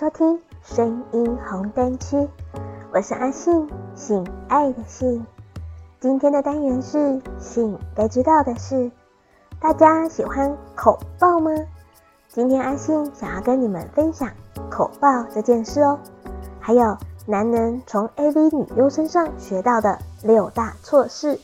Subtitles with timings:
[0.00, 2.26] 收听声音红灯区，
[2.90, 5.26] 我是阿信，性爱的性。
[6.00, 8.90] 今天的单元是性该知道的事。
[9.60, 11.50] 大家喜欢口爆吗？
[12.28, 14.30] 今天阿信想要跟你们分享
[14.70, 15.98] 口爆这件事哦，
[16.58, 21.38] 还有男人从 AV 女优身上学到的六大错事。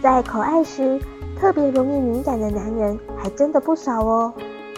[0.00, 1.00] 在口爱时
[1.36, 4.32] 特别容易敏感的男人还真的不少哦。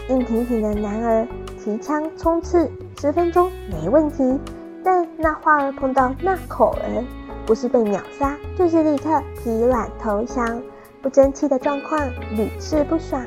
[0.09, 1.29] 硬挺挺的男儿
[1.63, 2.71] 提枪冲刺
[3.05, 4.41] 十分钟没问题，
[4.83, 7.05] 但那花儿碰到那口儿，
[7.45, 10.63] 不是被秒杀，就是立刻疲软投降，
[11.03, 12.01] 不争气的状况
[12.35, 13.23] 屡试不爽，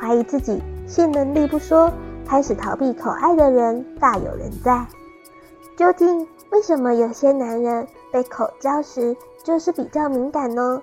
[0.00, 1.92] 怀疑自己性能力不说，
[2.26, 4.86] 开始逃避口爱的人大有人在。
[5.76, 10.80] 究竟为什么有些男人被口交时就是比较敏感呢？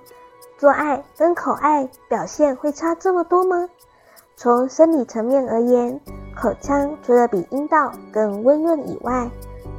[0.60, 3.68] 做爱跟口爱表现会差这么多吗？
[4.40, 6.00] 从生理层面而言，
[6.36, 9.28] 口腔除了比阴道更温润以外，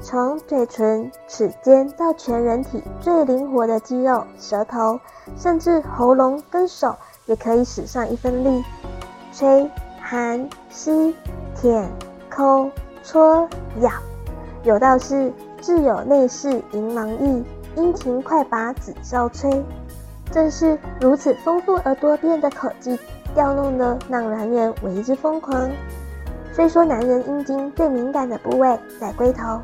[0.03, 4.99] 从嘴唇、齿尖到全人体最灵活的肌肉舌头，
[5.37, 8.65] 甚至喉咙跟手也可以使上一分力，
[9.33, 9.71] 吹、
[10.01, 11.15] 含、吸、
[11.55, 11.89] 舔、
[12.29, 12.69] 抠、
[13.05, 13.49] 搓、
[13.79, 13.93] 咬，
[14.65, 17.45] 有道是自有内视银芒意，
[17.77, 19.65] 殷勤快把子稍催。
[20.33, 22.99] 正是如此丰富而多变的口技。
[23.39, 25.71] 调弄的让男人为之疯狂。
[26.53, 29.61] 虽说男人阴茎最敏感的部位在龟头，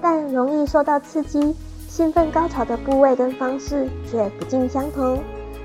[0.00, 1.54] 但容易受到刺激、
[1.86, 5.18] 兴奋高潮的部位跟方式却不尽相同。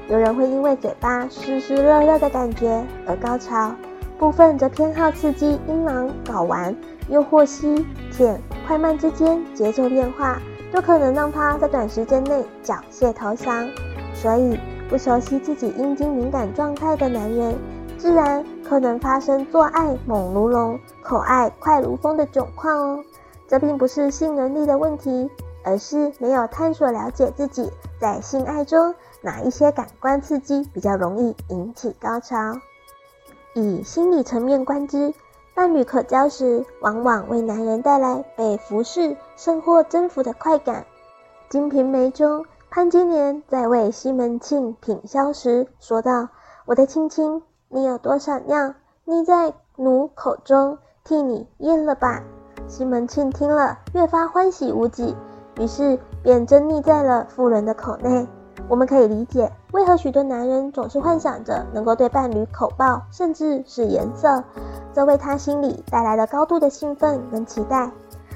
[0.09, 3.73] 有人会因为嘴巴湿湿热热的感觉而高潮，
[4.19, 6.75] 部分则偏好刺激阴囊睾丸，
[7.07, 10.37] 又或吸舔快慢之间节奏变化，
[10.69, 13.65] 都可能让他在短时间内缴械投降。
[14.13, 14.59] 所以。
[14.93, 17.57] 不熟悉自己阴茎敏感状态的男人，
[17.97, 23.03] 自然可能发生做爱猛如龙、口爱快如风的窘况哦。
[23.47, 25.31] 这并不是性能力的问题，
[25.63, 32.59] 而是没有探索了解自己在性爱中哪一些感官刺激比较容易引起高潮。
[33.55, 35.11] 以心理层面观之，
[35.55, 40.81] 伴侣口交时，往往为男人带来被服侍甚或征服的快感。
[41.49, 42.45] 《金瓶梅》中。
[42.75, 46.29] 潘金莲在为西门庆品箫时说道
[46.65, 48.73] ：“我的卿卿，你有多少尿，
[49.05, 52.23] 溺在奴口中，替你咽了吧。”
[52.67, 55.15] 西门庆听了，越发欢喜无几，
[55.59, 58.27] 于是便真溺在了妇人的口内。
[58.67, 64.43] 我们可以理解，为何许多男人总是幻想着能够对伴侣口爆，甚至是颜色，
[64.93, 67.91] 这为他心里带来了高度的兴奋跟期待，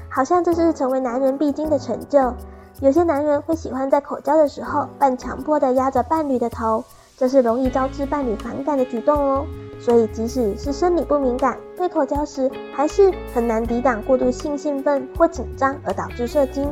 [0.08, 2.32] 好像这是成为男人必经的成就。
[2.80, 6.84] 有些男人会喜欢在口交的时候半强迫的压着伴侣的头，
[7.16, 9.44] 这是容易招致伴侣反感的举动哦。
[9.80, 16.68] 所以即使是生理不敏感，被口交时还是很难抵挡过度性兴奋或紧张而导致射精。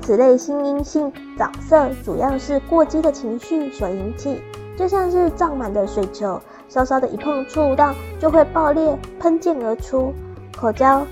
[0.00, 4.40] 此类心因性早色，主要是过激的情绪所引起，
[4.76, 10.12] 就像是胀满的水球，稍稍的一碰触到就会爆裂喷溅而出。
[10.56, 11.04] 口交。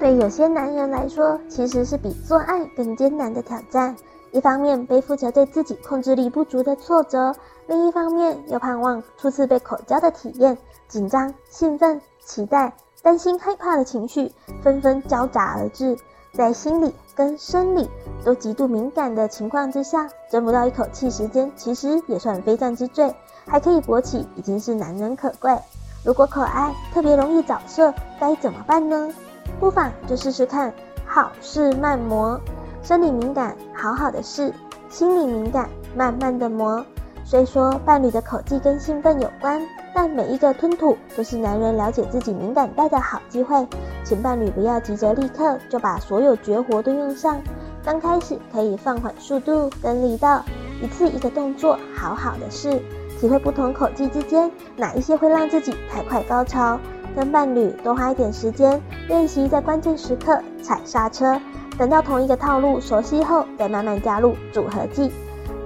[0.00, 3.94] 对有些男人来说，其实是比做爱更艰难的挑战。
[4.32, 7.34] 一方面背负着对自己控制力不足的挫折，
[7.66, 10.56] 另一方面又盼望初次被口交的体验，
[10.88, 12.72] 紧张、兴奋、期待、
[13.02, 15.98] 担心、害怕的情绪纷纷交杂而至，
[16.32, 17.86] 在心理跟生理
[18.24, 23.14] 都极度敏感的情况之下，争不到一口气时间，其实也算非战之罪，
[23.46, 25.54] 还可以勃起，已经是难能可贵。
[26.06, 29.12] 如果可爱特别容易早射，该怎么办呢？
[29.60, 30.72] 不妨就试试看，
[31.04, 32.40] 好事慢磨。
[32.82, 34.50] 生理敏感，好好的试；
[34.88, 36.82] 心理敏感，慢慢的磨。
[37.26, 39.60] 虽说伴侣的口技跟兴奋有关，
[39.94, 43.68] 但每一个吞吐都是男人了解自己敏感带的好机会。
[44.02, 47.38] 请伴侣不要急着立刻就把所有绝活都用上，
[47.84, 50.42] 刚开始可以放缓速度跟力道，
[50.82, 52.80] 一次一个动作，好好的试，
[53.20, 56.80] 体会不同口技之间哪一些会让自己太快高潮。
[57.16, 61.40] 跟伴侣多花一点时间练习，在关键时刻踩刹车，
[61.78, 65.10] 等到同一个套路熟悉后，再慢慢加入组合技。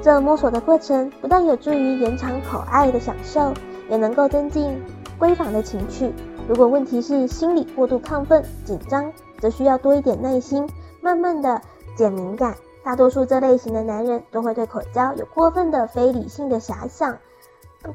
[0.03, 3.53] 这摸索的过程不但有助于延长口爱的享受，
[3.89, 4.79] 也能够增进
[5.19, 6.13] 闺房的情趣。
[6.47, 10.69] 如果问题是心理过度亢奋紧张，则需要多一点耐心，
[11.01, 11.61] 慢慢的
[11.97, 12.55] 减敏感。
[12.83, 17.17] 大多数这类型的男人都会对口交有过分的非理性的遐想。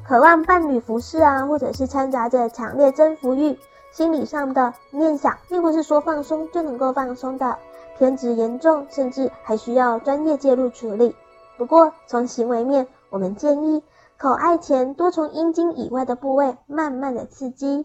[0.06, 3.58] 渴望伴侣服侍啊，或者是掺杂着强烈征服欲，
[3.90, 7.58] 心理上的念想，并不是说放松就能够放松的，
[7.98, 11.16] 偏执严重，甚至还需要专业介入处理。
[11.58, 13.82] 不过从行为面，我们建议
[14.16, 17.84] 口爱前多从阴茎以外的部位慢慢的刺激，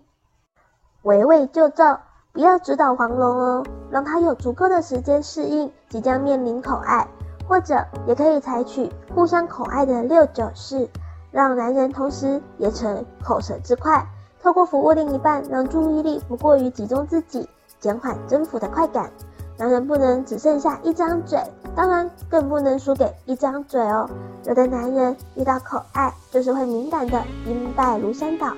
[1.01, 2.01] 围魏救赵，
[2.31, 7.07] 不要直捣黄龙哦，让他有足够的时间适应即将面临口爱，
[7.47, 10.87] 或者也可以采取互相口爱的六九式，
[11.35, 14.07] 让男人同时也成口舌之快，
[14.41, 17.49] 透过服务另一半，让注意力不过于集中自己，
[17.81, 19.11] 减缓征服的快感。
[19.57, 21.37] 男人不能只剩下一张嘴，
[21.75, 24.09] 当然更不能输给一张嘴哦。
[24.45, 28.53] 有的男人遇到口爱就是会敏感的阴败如山倒，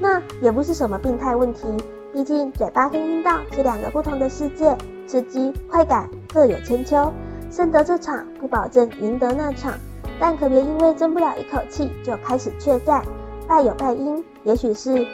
[0.00, 1.68] 那也不是什么病态问题。
[2.14, 4.74] 毕竟嘴巴跟阴道是两个不同的世界，
[5.06, 7.12] 刺激快感各有千秋。
[7.50, 9.74] 胜得这场不保证赢得那场，
[10.22, 13.04] 但可别因为争不了一口气就开始怯战。
[13.48, 15.04] 败有败因，也许是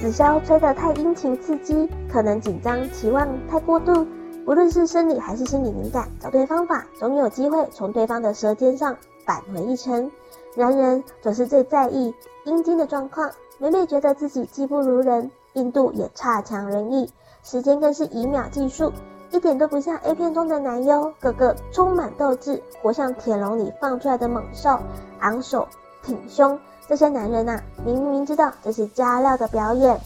[0.00, 4.06] 紫箫吹得太殷勤刺激，可能紧张期望太过度。
[4.46, 8.96] 无论是生理还是心理敏感，找对方法，总有机会从对方的舌尖上
[9.26, 10.08] 扳回一城。
[10.54, 12.14] 男人总是最在意
[12.44, 15.32] 阴茎的状况，每每觉得自己技不如人。
[15.54, 17.10] 硬度也差强人意，
[17.42, 18.92] 时间更是以秒计数，
[19.38, 24.76] 一点都不像 A 片中的男优，个个充满斗志，活像铁笼里放出来的猛兽，
[25.20, 25.68] 昂首
[26.02, 26.58] 挺胸。
[26.88, 29.96] 这些男人啊，明明知道这是加料的表演，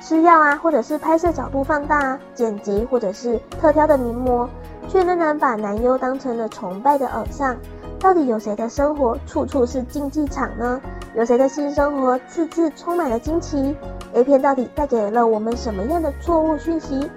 [0.00, 4.48] 吃药啊，或者是拍摄角度放大啊，剪辑或者是特挑的名模，
[4.88, 7.54] 却仍然把男优当成了崇拜的偶像。
[8.00, 10.80] 到底有谁的生活处处是竞技场呢？
[11.14, 13.76] 有谁的性生活次次充满了惊奇
[14.14, 17.10] ？A 片到底带给了我们什么样的错误讯息？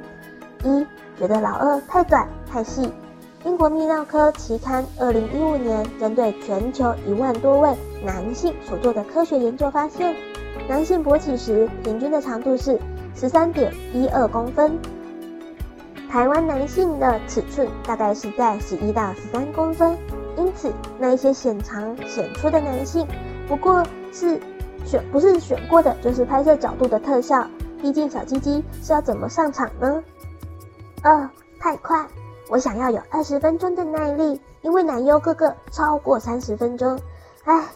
[0.68, 0.86] 一、
[1.18, 2.92] 觉得老二太短太细。
[3.46, 7.74] 英国泌尿科期刊二零一五年针对全球一万多位
[8.04, 10.14] 男性所做的科学研究发现，
[10.68, 12.78] 男性勃起时平均的长度是
[13.16, 14.78] 十三点一二公分，
[16.10, 19.98] 台湾男性的尺寸大概是在十一到十三公分。
[20.36, 23.08] 因此，那一些显长显粗的男性。
[23.48, 24.40] 不过是
[24.86, 27.48] 选不是选过的，就是拍摄角度的特效。
[27.81, 30.04] 毕竟小鸡鸡是要怎么上场呢？
[31.07, 32.06] 二太快，
[32.50, 37.00] 我想要有二十分钟的耐力，因为男优个个超过三十分钟。
[37.45, 37.69] 唉，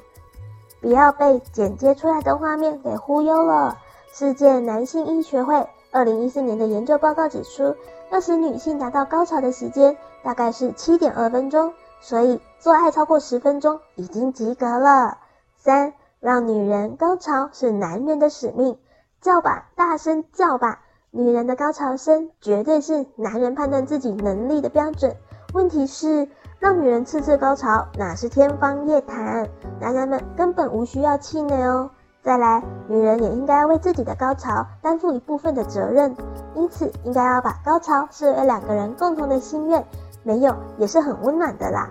[0.81, 3.77] 不要被剪接出来的画面给忽悠了。
[4.11, 7.77] 世界男性医学会二零一四年的研究报告指出，
[8.11, 15.19] 要使女性达到高潮的时间大概是七点二分钟，所以做爱超过十分钟已经及格了。
[15.55, 18.77] 三，让女人高潮是男人的使命，
[19.21, 20.81] 叫吧，大声叫吧！
[21.13, 25.13] 女人的高潮声绝对是男人判断自己能力的标准。
[25.53, 26.25] 问题是，
[26.57, 29.49] 让女人次次高潮哪是天方夜谭？
[29.81, 31.91] 男人们根本无需要气馁哦。
[32.23, 36.15] 再来，女人也应该为自己的高潮担负一部分的责任，
[36.55, 39.85] 因此应该要把高潮视为两个人共同的心愿，
[40.23, 41.89] 没有也是很温暖的啦。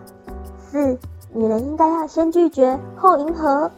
[0.70, 0.98] 四。
[1.32, 3.70] 女人应该要先拒绝后迎合，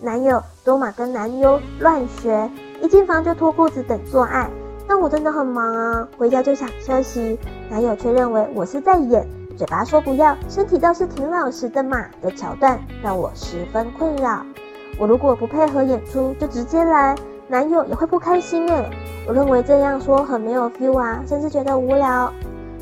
[0.00, 2.48] 男友多玛跟男优乱学，
[2.80, 4.48] 一进房就脱裤子等做爱，
[4.88, 7.38] 但我真的很忙啊，回家就想休息，
[7.70, 9.26] 男友却认为我是在演，
[9.56, 14.44] 嘴巴说不要，身体倒是挺老实的嘛的桥段，让我十分困扰。
[14.98, 17.14] 我如果不配合演出就直接来，
[17.48, 18.90] 男友也会不开心诶。
[19.26, 22.32] 我认为这样说很没有 feel 啊，甚至觉得无聊。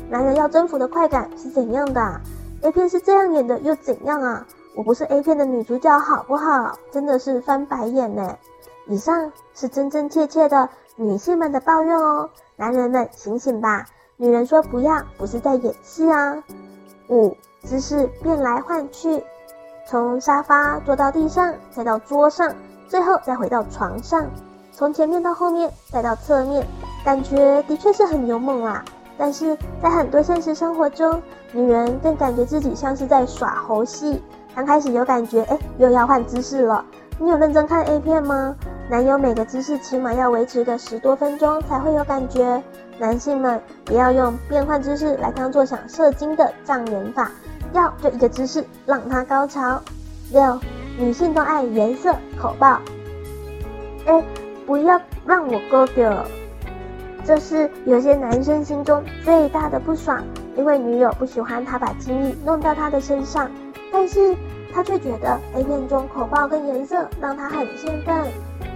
[0.09, 2.21] 男人要征服的快感是怎样的
[2.63, 4.45] ？A 片是这样演的，又怎样啊？
[4.75, 6.77] 我不是 A 片的女主角，好不好？
[6.91, 8.35] 真的是翻白眼呢。
[8.87, 10.67] 以上是真真切切的
[10.97, 13.85] 女性们的抱怨哦，男人们醒醒吧！
[14.17, 16.43] 女人说不要，不是在演戏啊。
[17.07, 19.23] 五，姿势变来换去，
[19.87, 22.53] 从沙发坐到地上，再到桌上，
[22.87, 24.29] 最后再回到床上，
[24.71, 26.67] 从前面到后面，再到侧面，
[27.05, 28.83] 感觉的确是很勇猛啊。
[29.17, 31.21] 但是在很多现实生活中，
[31.51, 34.21] 女人更感觉自己像是在耍猴戏。
[34.53, 36.83] 刚开始有感觉，哎，又要换姿势了。
[37.17, 38.55] 你有认真看 A 片吗？
[38.89, 42.61] 男友每个姿势起码要维持个十多分钟才会有感觉。
[42.99, 47.31] 男性们不要用变换姿势来当做想射精的障眼法，
[47.73, 49.81] 要就一个姿势让他高潮。
[50.31, 50.59] 六，
[50.99, 52.79] 女性都爱颜色口爆，
[54.05, 54.23] 哎，
[54.67, 56.25] 不要让我勾掉。
[57.23, 60.23] 这是有些男生心中最大的不爽，
[60.55, 63.49] 因为女友不喜欢他把精力弄到他的身上，
[63.91, 64.35] 但是
[64.73, 68.25] 他却觉得 A 片中口爆跟颜色让他很兴奋。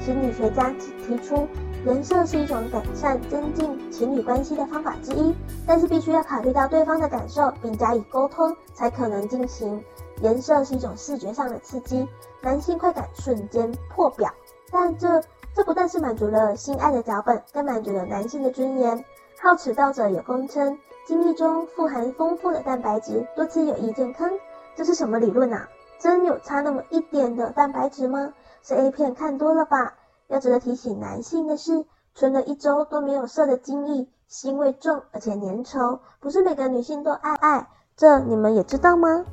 [0.06, 0.70] 心理学家
[1.08, 1.48] 提出，
[1.84, 5.34] 颜色是一种改善、增进情侣关系的方法之一，
[5.66, 9.84] 但是必须要考虑到对方的感受并加以沟通才可能进行。
[10.22, 12.08] 颜色是一种视觉上的刺激，
[12.44, 14.32] 男性快感瞬间破表，
[14.72, 15.24] 但这。
[15.56, 19.06] 这不但是满足了性爱的脚本，更满足了男性的尊严。
[19.42, 24.30] 好此道者有公称，精液中富含丰富的蛋白质，多次有益健康。
[24.76, 25.70] 这是什么理论啊？
[25.98, 28.34] 真有差那么一点的蛋白质吗？
[28.68, 29.94] 是 A 片看多了吧？
[30.28, 39.24] 要值得提醒男性的是，存了一周都没有射的精液，腥味重而且粘稠，不是每个女性都爱爱，这你们也知道吗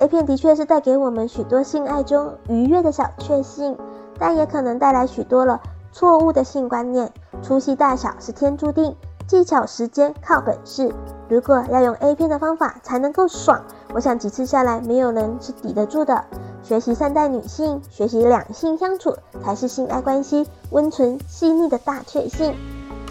[0.00, 3.78] ？A 片的确是带给我们许多性爱中愉悦的小确幸，
[4.18, 7.10] 但也可能带来许多了错误的性观念，
[7.40, 8.94] 粗细大小是天注定，
[9.26, 10.92] 技巧时间靠本事。
[11.30, 13.64] 如果要用 A 片的方法才能够爽，
[13.94, 16.22] 我想几次下来没有人是抵得住的。
[16.64, 22.54] 学习善待女性，学习两性相处，才是性爱关系温存细腻的大确幸。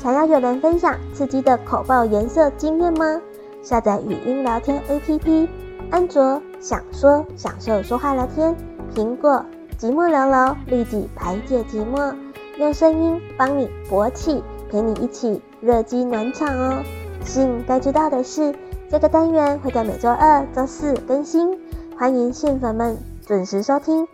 [0.01, 3.21] 想要有人分享刺激的口爆颜色经验吗？
[3.61, 5.47] 下载语音聊天 APP，
[5.91, 8.55] 安卓想说享受说话聊天，
[8.95, 9.45] 苹果
[9.79, 12.11] 寂寞聊聊立即排解寂寞，
[12.57, 16.83] 用声音帮你勃起，陪你一起热机暖场哦。
[17.23, 18.55] 性该知道的事，
[18.89, 21.55] 这个单元会在每周二、周四更新，
[21.95, 24.07] 欢迎性粉们准时收听。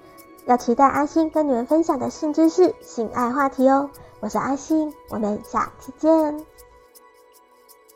[0.46, 3.90] 要期待阿星跟你们分享的性知识、性爱话题哦。
[4.20, 6.46] 我是阿星，我们下期见。